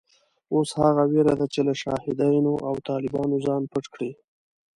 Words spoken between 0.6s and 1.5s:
هغه وېرېده